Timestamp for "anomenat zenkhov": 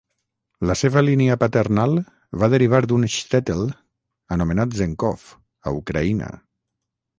4.39-5.29